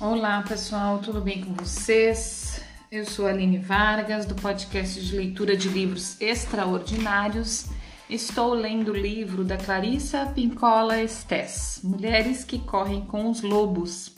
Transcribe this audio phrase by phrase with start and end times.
[0.00, 2.60] Olá pessoal, tudo bem com vocês?
[2.88, 7.66] Eu sou a Aline Vargas, do podcast de leitura de livros extraordinários.
[8.08, 14.14] Estou lendo o livro da Clarissa Pincola Estes, Mulheres que Correm com os Lobos.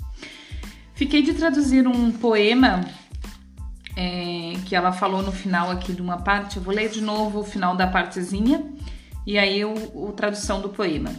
[0.92, 2.84] Fiquei de traduzir um poema
[3.96, 6.58] é, que ela falou no final aqui de uma parte.
[6.58, 8.70] Eu vou ler de novo o final da partezinha
[9.26, 11.10] e aí o tradução do poema.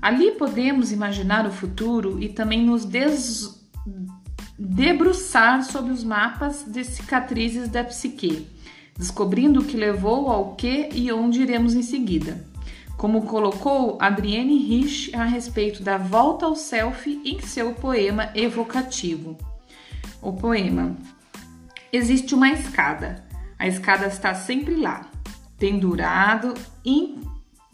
[0.00, 3.59] Ali podemos imaginar o futuro e também nos des
[4.58, 8.46] debruçar sobre os mapas de cicatrizes da psique,
[8.96, 12.44] descobrindo o que levou ao que e onde iremos em seguida.
[12.96, 19.38] Como colocou Adrienne Rich a respeito da volta ao self em seu poema evocativo.
[20.20, 20.94] O poema
[21.92, 23.24] Existe uma escada.
[23.58, 25.10] A escada está sempre lá,
[25.58, 26.54] pendurado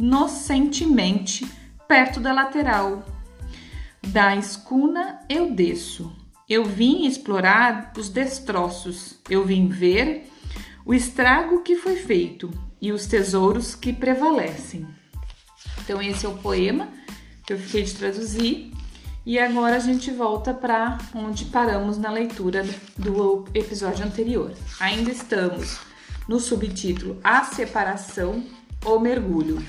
[0.01, 1.46] inocentemente
[1.87, 3.04] perto da lateral.
[4.12, 10.30] Da escuna eu desço eu vim explorar os destroços, eu vim ver
[10.85, 12.48] o estrago que foi feito
[12.80, 14.87] e os tesouros que prevalecem.
[15.82, 16.88] Então, esse é o poema
[17.45, 18.73] que eu fiquei de traduzir.
[19.24, 22.65] E agora a gente volta para onde paramos na leitura
[22.96, 24.52] do episódio anterior.
[24.79, 25.80] Ainda estamos
[26.29, 28.45] no subtítulo A Separação
[28.85, 29.60] ou Mergulho.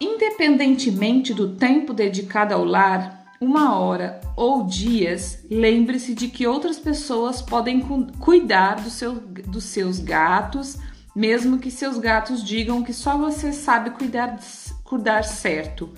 [0.00, 7.42] Independentemente do tempo dedicado ao lar, uma hora ou dias, lembre-se de que outras pessoas
[7.42, 10.76] podem cu cuidar do seu, dos seus gatos,
[11.14, 14.38] mesmo que seus gatos digam que só você sabe cuidar,
[14.84, 15.92] cuidar certo.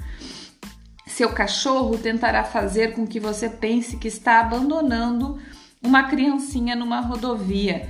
[1.07, 5.39] Seu cachorro tentará fazer com que você pense que está abandonando
[5.83, 7.89] uma criancinha numa rodovia,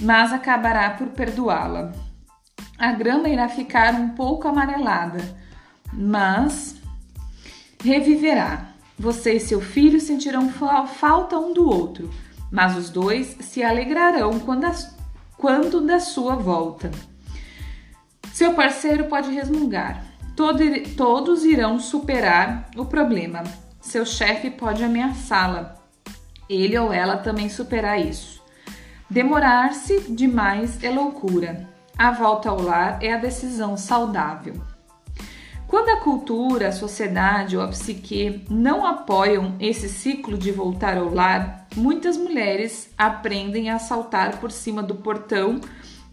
[0.00, 1.92] mas acabará por perdoá-la.
[2.78, 5.41] A grama irá ficar um pouco amarelada,
[5.92, 6.76] mas
[7.82, 8.68] reviverá.
[8.98, 12.10] Você e seu filho sentirão falta um do outro,
[12.50, 14.72] mas os dois se alegrarão quando, a,
[15.36, 16.90] quando da sua volta.
[18.32, 20.04] Seu parceiro pode resmungar.
[20.36, 20.58] Todo,
[20.96, 23.42] todos irão superar o problema.
[23.80, 25.76] Seu chefe pode ameaçá-la.
[26.48, 28.42] Ele ou ela também superar isso.
[29.10, 31.68] Demorar-se demais é loucura.
[31.98, 34.54] A volta ao lar é a decisão saudável.
[35.72, 41.08] Quando a cultura, a sociedade ou a psique não apoiam esse ciclo de voltar ao
[41.08, 45.62] lar, muitas mulheres aprendem a saltar por cima do portão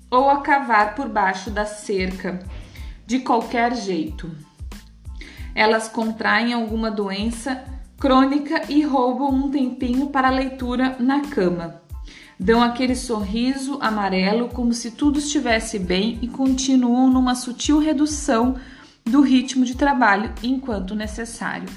[0.10, 2.40] ou a cavar por baixo da cerca,
[3.06, 4.32] de qualquer jeito.
[5.54, 7.62] Elas contraem alguma doença
[7.98, 11.82] crônica e roubam um tempinho para a leitura na cama.
[12.40, 18.56] Dão aquele sorriso amarelo como se tudo estivesse bem e continuam numa sutil redução
[19.10, 21.68] do ritmo de trabalho enquanto necessário.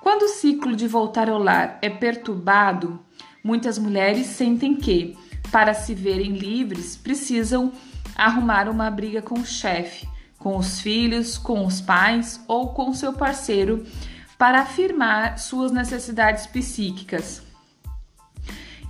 [0.00, 3.00] Quando o ciclo de voltar ao lar é perturbado,
[3.42, 5.16] muitas mulheres sentem que,
[5.50, 7.72] para se verem livres, precisam
[8.14, 10.06] arrumar uma briga com o chefe,
[10.38, 13.86] com os filhos, com os pais ou com seu parceiro
[14.36, 17.42] para afirmar suas necessidades psíquicas.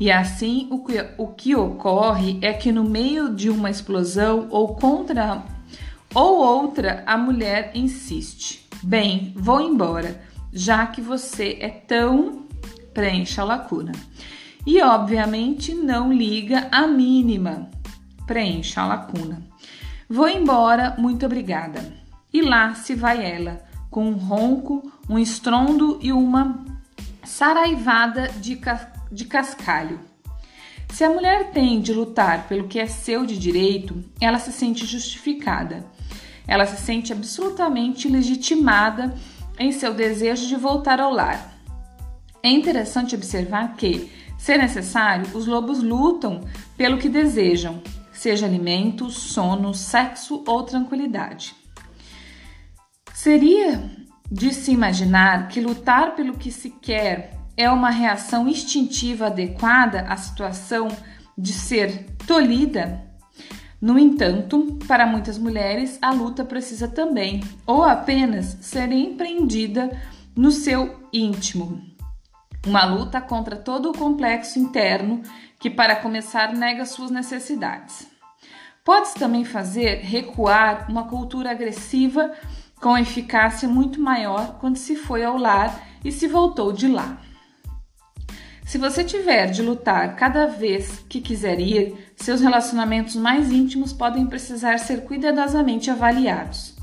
[0.00, 4.74] E assim, o que, o que ocorre é que, no meio de uma explosão ou
[4.74, 5.44] contra
[6.14, 12.44] ou outra, a mulher insiste: Bem, vou embora, já que você é tão.
[12.94, 13.90] preencha a lacuna.
[14.64, 17.68] E obviamente não liga a mínima.
[18.26, 19.42] Preencha a lacuna.
[20.08, 21.92] Vou embora, muito obrigada.
[22.32, 26.64] E lá se vai ela, com um ronco, um estrondo e uma
[27.24, 29.98] saraivada de, ca de cascalho.
[30.90, 34.86] Se a mulher tem de lutar pelo que é seu de direito, ela se sente
[34.86, 35.84] justificada.
[36.46, 39.14] Ela se sente absolutamente legitimada
[39.58, 41.54] em seu desejo de voltar ao lar.
[42.42, 46.42] É interessante observar que, se necessário, os lobos lutam
[46.76, 51.54] pelo que desejam, seja alimento, sono, sexo ou tranquilidade.
[53.14, 53.90] Seria
[54.30, 60.16] de se imaginar que lutar pelo que se quer é uma reação instintiva adequada à
[60.16, 60.88] situação
[61.38, 63.13] de ser tolhida
[63.84, 69.90] no entanto, para muitas mulheres, a luta precisa também, ou apenas, ser empreendida
[70.34, 71.82] no seu íntimo.
[72.66, 75.20] Uma luta contra todo o complexo interno
[75.58, 78.08] que, para começar, nega suas necessidades.
[78.82, 82.32] Pode-se também fazer recuar uma cultura agressiva
[82.80, 87.18] com eficácia muito maior quando se foi ao lar e se voltou de lá.
[88.64, 94.26] Se você tiver de lutar cada vez que quiser ir, seus relacionamentos mais íntimos podem
[94.26, 96.74] precisar ser cuidadosamente avaliados.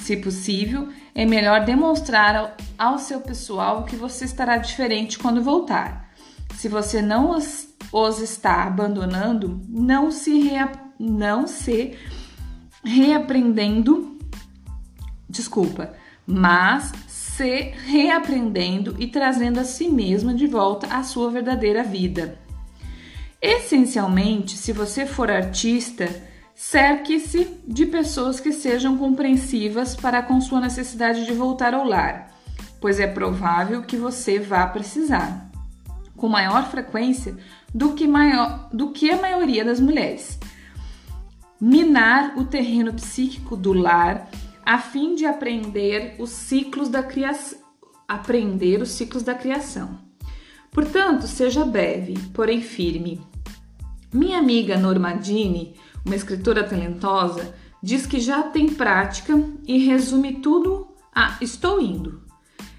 [0.00, 6.10] Se possível, é melhor demonstrar ao seu pessoal que você estará diferente quando voltar.
[6.56, 11.96] Se você não os, os está abandonando, não se, rea, não se
[12.82, 14.18] reaprendendo,
[15.28, 15.92] desculpa,
[16.26, 16.92] mas
[17.40, 22.38] se reaprendendo e trazendo a si mesma de volta à sua verdadeira vida.
[23.40, 26.06] Essencialmente, se você for artista,
[26.54, 32.30] cerque-se de pessoas que sejam compreensivas para com sua necessidade de voltar ao lar,
[32.78, 35.50] pois é provável que você vá precisar,
[36.14, 37.34] com maior frequência
[37.74, 40.38] do que, maior, do que a maioria das mulheres.
[41.58, 44.28] Minar o terreno psíquico do lar
[44.64, 47.58] a fim de aprender os ciclos da criação,
[48.06, 49.98] aprender os ciclos da criação.
[50.70, 53.20] Portanto, seja breve, porém firme.
[54.12, 55.74] Minha amiga Normadine,
[56.04, 62.22] uma escritora talentosa, diz que já tem prática e resume tudo a estou indo.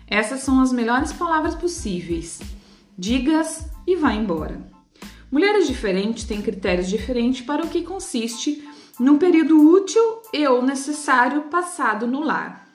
[0.07, 2.39] Essas são as melhores palavras possíveis.
[2.97, 4.69] Digas e vá embora.
[5.31, 8.67] Mulheres diferentes têm critérios diferentes para o que consiste
[9.01, 12.67] num período útil e ou necessário passado no lar.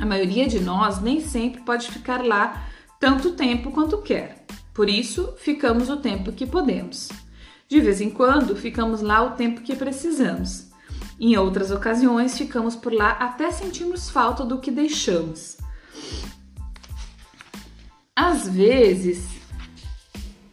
[0.00, 2.66] A maioria de nós nem sempre pode ficar lá
[2.98, 4.46] tanto tempo quanto quer.
[4.72, 7.10] Por isso, ficamos o tempo que podemos.
[7.68, 10.70] De vez em quando, ficamos lá o tempo que precisamos.
[11.20, 15.58] Em outras ocasiões, ficamos por lá até sentirmos falta do que deixamos.
[18.16, 19.28] Às vezes,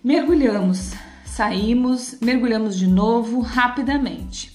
[0.03, 0.91] mergulhamos,
[1.25, 4.50] saímos, mergulhamos de novo rapidamente.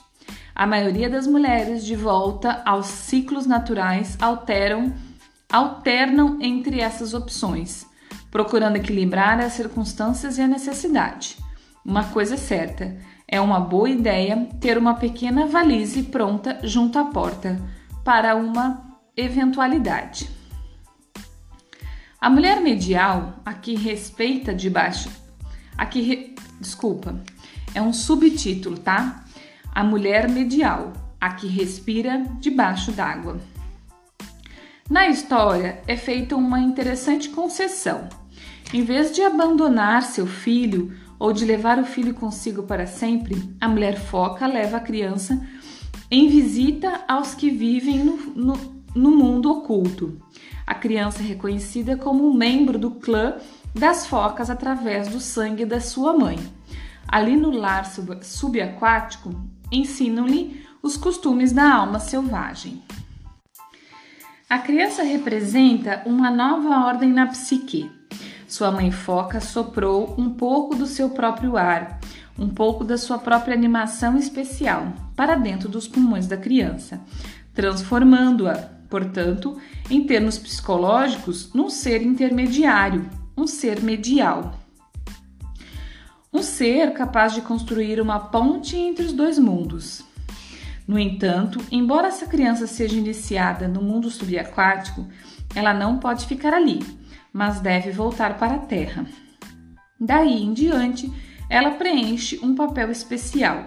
[0.57, 4.95] A maioria das mulheres de volta aos ciclos naturais alteram,
[5.53, 7.85] alternam entre essas opções,
[8.31, 11.37] procurando equilibrar as circunstâncias e a necessidade.
[11.85, 12.97] Uma coisa é certa,
[13.29, 17.61] é uma boa ideia ter uma pequena valise pronta junto à porta
[18.03, 20.31] para uma eventualidade.
[22.19, 25.11] A mulher medial, a que respeita debaixo,
[25.77, 27.23] a que re, desculpa,
[27.75, 29.26] é um subtítulo, tá?
[29.77, 33.39] A mulher medial, a que respira debaixo d'água.
[34.89, 38.09] Na história é feita uma interessante concessão.
[38.73, 43.69] Em vez de abandonar seu filho ou de levar o filho consigo para sempre, a
[43.69, 45.47] mulher foca leva a criança
[46.11, 50.19] em visita aos que vivem no, no, no mundo oculto.
[50.67, 53.35] A criança é reconhecida como um membro do clã
[53.75, 56.39] das focas através do sangue da sua mãe.
[57.07, 57.87] Ali no lar
[58.23, 59.31] subaquático,
[59.71, 62.83] ensinam-lhe os costumes da alma selvagem.
[64.49, 67.91] A criança representa uma nova ordem na psique.
[68.47, 71.99] Sua mãe foca soprou um pouco do seu próprio ar,
[72.39, 77.01] um pouco da sua própria animação especial para dentro dos pulmões da criança,
[77.55, 78.55] transformando-a,
[78.89, 79.59] portanto,
[79.91, 84.55] em termos psicológicos, num ser intermediário, um ser medial.
[86.37, 90.05] Um ser capaz de construir uma ponte entre os dois mundos.
[90.87, 95.07] No entanto, embora essa criança seja iniciada no mundo subaquático,
[95.55, 96.81] ela não pode ficar ali,
[97.33, 99.07] mas deve voltar para a Terra.
[99.99, 101.11] Daí em diante,
[101.49, 103.65] ela preenche um papel especial.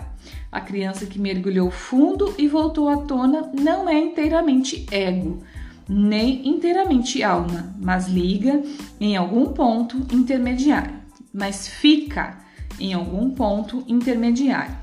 [0.52, 5.42] A criança que mergulhou fundo e voltou à tona não é inteiramente ego,
[5.88, 8.62] nem inteiramente alma, mas liga
[9.02, 10.94] em algum ponto intermediário,
[11.34, 12.48] mas fica
[12.80, 14.76] em algum ponto intermediário.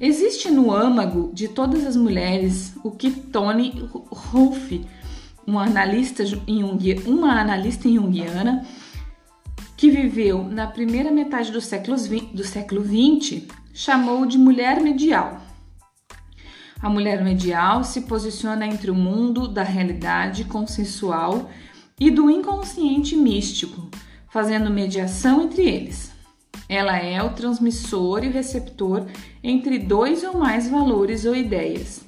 [0.00, 4.84] Existe no âmago de todas as mulheres o que Tony Rolfe,
[5.46, 6.24] uma analista,
[7.06, 8.66] uma analista junguiana
[9.76, 11.96] que viveu na primeira metade do século,
[12.32, 13.42] do século XX,
[13.72, 15.40] chamou de mulher medial.
[16.80, 21.48] A mulher medial se posiciona entre o mundo da realidade consensual
[21.98, 23.88] e do inconsciente místico,
[24.28, 26.11] fazendo mediação entre eles.
[26.68, 29.06] Ela é o transmissor e o receptor
[29.42, 32.02] entre dois ou mais valores ou ideias.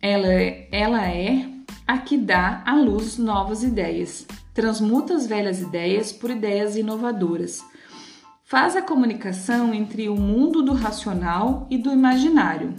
[0.00, 1.48] Ela, é, ela é
[1.86, 7.64] a que dá à luz novas ideias, transmuta as velhas ideias por ideias inovadoras.
[8.44, 12.74] Faz a comunicação entre o mundo do racional e do imaginário.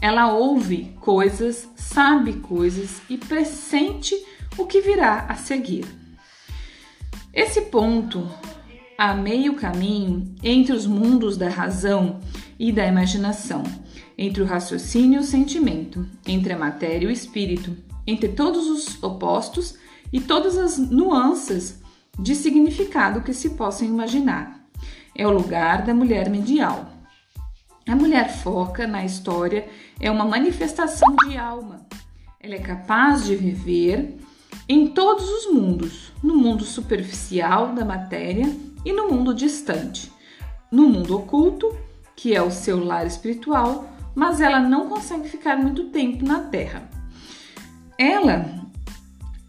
[0.00, 4.14] Ela ouve coisas, sabe coisas e pressente
[4.58, 5.84] o que virá a seguir.
[7.32, 8.28] Esse ponto
[9.02, 12.20] a meio caminho entre os mundos da razão
[12.56, 13.64] e da imaginação,
[14.16, 19.02] entre o raciocínio e o sentimento, entre a matéria e o espírito, entre todos os
[19.02, 19.74] opostos
[20.12, 21.82] e todas as nuances
[22.16, 24.64] de significado que se possam imaginar.
[25.16, 26.88] É o lugar da mulher medial.
[27.88, 29.66] A mulher foca na história
[29.98, 31.84] é uma manifestação de alma.
[32.38, 34.16] Ela é capaz de viver
[34.68, 38.48] em todos os mundos, no mundo superficial da matéria
[38.84, 40.12] e no mundo distante,
[40.70, 41.76] no mundo oculto,
[42.16, 46.88] que é o seu lar espiritual, mas ela não consegue ficar muito tempo na Terra.
[47.98, 48.62] Ela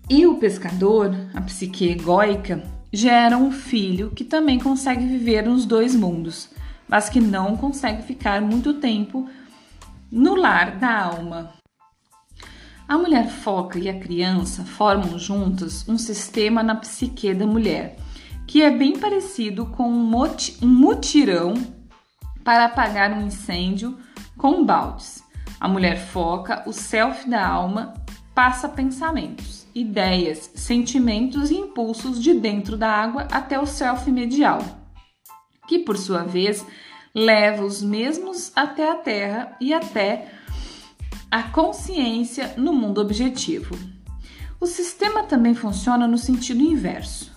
[0.10, 5.96] e o pescador, a psique egóica, geram um filho que também consegue viver nos dois
[5.96, 6.50] mundos,
[6.88, 9.28] mas que não consegue ficar muito tempo
[10.12, 11.54] no lar da alma.
[12.88, 17.98] A mulher foca e a criança formam juntas um sistema na psique da mulher,
[18.48, 21.54] que é bem parecido com um mutirão
[22.44, 23.98] para apagar um incêndio
[24.38, 25.24] com baldes.
[25.60, 27.94] A mulher foca, o self da alma,
[28.36, 34.60] passa pensamentos, ideias, sentimentos e impulsos de dentro da água até o self medial,
[35.68, 36.66] que por sua vez
[37.14, 40.32] leva os mesmos até a terra e até
[41.30, 43.76] a consciência no mundo objetivo.
[44.60, 47.33] O sistema também funciona no sentido inverso.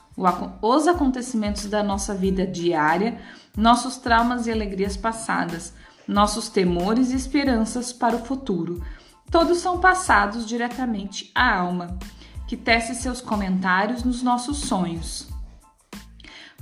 [0.62, 3.20] Os acontecimentos da nossa vida diária,
[3.56, 5.74] nossos traumas e alegrias passadas,
[6.08, 8.82] nossos temores e esperanças para o futuro,
[9.30, 11.98] todos são passados diretamente à alma,
[12.46, 15.28] que tece seus comentários nos nossos sonhos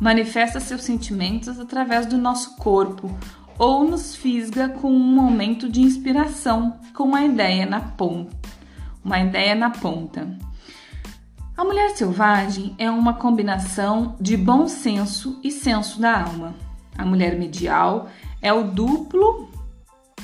[0.01, 3.11] manifesta seus sentimentos através do nosso corpo
[3.59, 8.37] ou nos fisga com um momento de inspiração com uma ideia na ponta.
[9.05, 10.37] Uma ideia na ponta.
[11.57, 16.53] A mulher selvagem é uma combinação de bom senso e senso da alma.
[16.99, 18.09] A mulher medial
[18.43, 19.49] é o duplo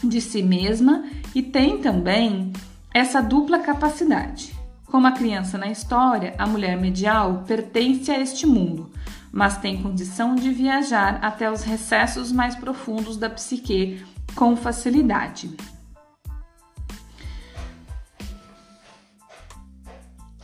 [0.02, 2.52] de si mesma e tem também
[2.92, 4.52] essa dupla capacidade.
[4.86, 8.90] Como a criança na história, a mulher medial pertence a este mundo,
[9.30, 15.56] mas tem condição de viajar até os recessos mais profundos da psique com facilidade.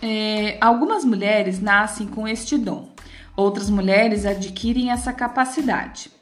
[0.09, 2.91] É, algumas mulheres nascem com este dom,
[3.37, 6.13] outras mulheres adquirem essa capacidade.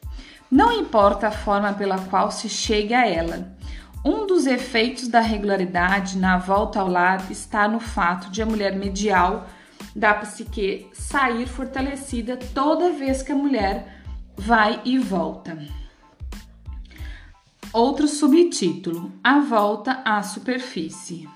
[0.50, 3.54] Não importa a forma pela qual se chega a ela.
[4.02, 8.74] Um dos efeitos da regularidade na volta ao lar está no fato de a mulher
[8.74, 9.46] medial
[9.94, 14.02] da psique sair fortalecida toda vez que a mulher
[14.34, 15.58] vai e volta.
[17.70, 21.28] Outro subtítulo: A volta à superfície.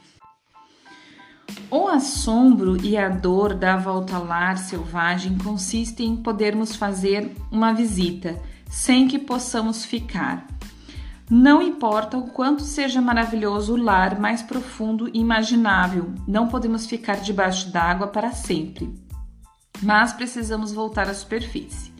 [1.71, 7.73] O assombro e a dor da volta ao lar selvagem consistem em podermos fazer uma
[7.73, 10.47] visita sem que possamos ficar
[11.31, 17.17] não importa o quanto seja maravilhoso o lar mais profundo e imaginável, não podemos ficar
[17.17, 18.91] debaixo d'água para sempre.
[19.83, 21.93] Mas precisamos voltar à superfície.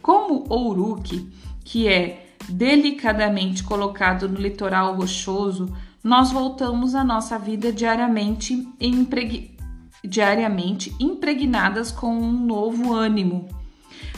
[0.00, 1.30] Como o Uruk,
[1.62, 5.70] que é delicadamente colocado no litoral rochoso,
[6.02, 9.56] nós voltamos à nossa vida diariamente, impreg...
[10.04, 13.48] diariamente impregnadas com um novo ânimo.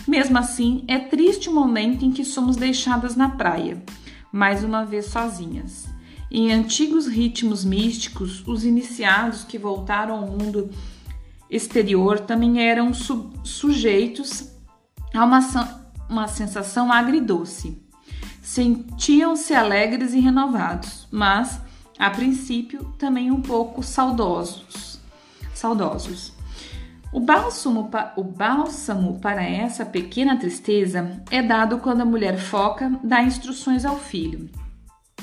[0.07, 3.83] Mesmo assim, é triste o momento em que somos deixadas na praia
[4.35, 5.87] mais uma vez sozinhas.
[6.29, 10.71] Em antigos ritmos místicos, os iniciados que voltaram ao mundo
[11.49, 14.51] exterior também eram su sujeitos
[15.15, 15.39] a uma,
[16.11, 17.81] uma sensação agridoce.
[18.43, 21.61] Sentiam-se alegres e renovados, mas,
[21.99, 25.01] a princípio, também um pouco saudosos.
[25.55, 26.33] saudosos.
[27.13, 33.23] O bálsamo, o bálsamo para essa pequena tristeza é dado quando a mulher foca dá
[33.23, 34.51] instruções ao filho.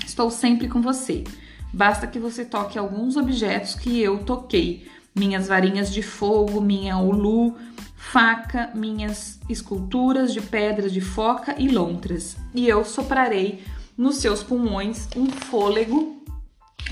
[0.06, 1.26] Estou sempre com você.
[1.74, 7.58] Basta que você toque alguns objetos que eu toquei: minhas varinhas de fogo, minha ulu,
[7.98, 13.64] faca, minhas esculturas de pedras de foca e lontras, e eu soprarei
[13.98, 16.21] nos seus pulmões um fôlego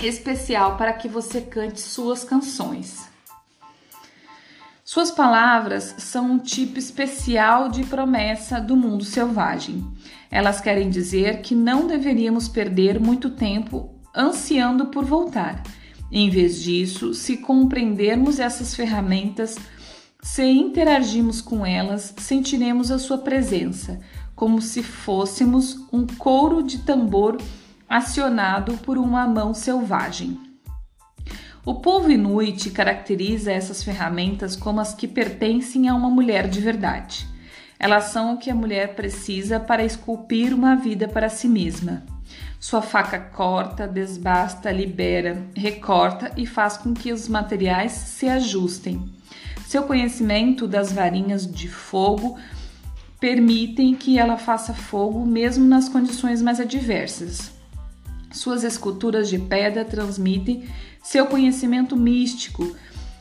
[0.06, 3.08] especial para que você cante suas canções.
[4.84, 9.86] Suas palavras são um tipo especial de promessa do mundo selvagem.
[10.28, 15.62] Elas querem dizer que não deveríamos perder muito tempo ansiando por voltar.
[16.10, 19.56] Em vez disso, se compreendermos essas ferramentas,
[20.20, 24.00] se interagirmos com elas, sentiremos a sua presença,
[24.34, 27.38] como se fôssemos um couro de tambor
[27.90, 30.38] acionado por uma mão selvagem.
[31.66, 37.26] O povo inuit caracteriza essas ferramentas como as que pertencem a uma mulher de verdade.
[37.80, 42.04] Elas são o que a mulher precisa para esculpir uma vida para si mesma.
[42.60, 49.02] Sua faca corta, desbasta, libera, recorta e faz com que os materiais se ajustem.
[49.66, 52.38] Seu conhecimento das varinhas de fogo
[53.18, 57.59] permitem que ela faça fogo mesmo nas condições mais adversas.
[58.30, 60.68] Suas esculturas de pedra transmitem
[61.02, 62.76] seu conhecimento místico,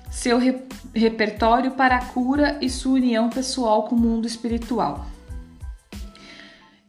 [0.10, 0.56] seu re
[0.94, 5.06] repertório para a cura e sua união pessoal com o mundo espiritual.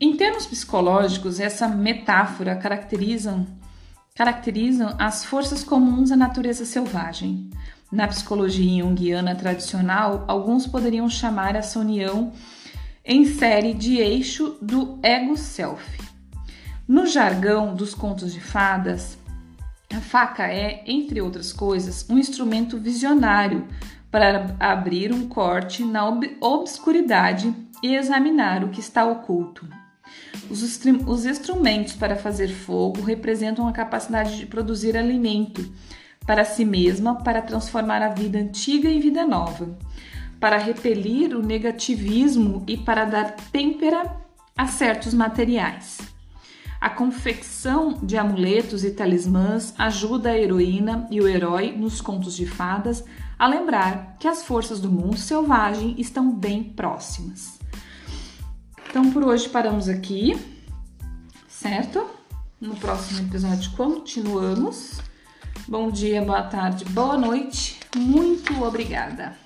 [0.00, 3.47] Em termos psicológicos, essa metáfora caracterizam,
[4.15, 7.50] caracterizam as forças comuns à natureza selvagem.
[7.93, 12.33] Na psicologia junguiana tradicional, alguns poderiam chamar essa união
[13.05, 16.10] em série de eixo do ego-self.
[16.90, 19.16] No jargão dos contos de fadas,
[19.94, 23.64] a faca é, entre outras coisas, um instrumento visionário
[24.11, 29.68] para abrir um corte na ob obscuridade e examinar o que está oculto.
[30.50, 35.73] Os, os instrumentos para fazer fogo representam a capacidade de produzir alimento
[36.26, 39.78] para si mesma, para transformar a vida antiga em vida nova,
[40.40, 44.16] para repelir o negativismo e para dar têmpera
[44.59, 46.10] a certos materiais.
[46.81, 52.47] A confecção de amuletos e talismãs ajuda a heroína e o herói nos contos de
[52.47, 53.05] fadas
[53.39, 57.59] a lembrar que as forças do mundo selvagem estão bem próximas.
[58.89, 60.41] Então por hoje paramos aqui,
[61.47, 62.07] certo?
[62.59, 65.03] No próximo episódio continuamos.
[65.69, 67.79] Bom dia, boa tarde, boa noite.
[67.95, 69.37] Muito obrigada.